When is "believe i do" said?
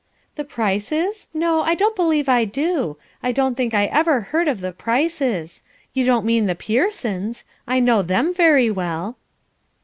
1.95-2.97